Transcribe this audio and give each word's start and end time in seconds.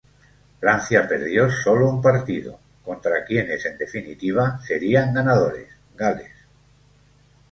Francia 0.59 1.07
perdió 1.07 1.47
sólo 1.51 1.87
un 1.87 2.01
partido; 2.01 2.59
contra 2.83 3.23
quienes 3.23 3.63
en 3.67 3.77
definitiva 3.77 4.59
serían 4.63 5.13
ganadores, 5.13 5.67
Gales. 5.95 6.31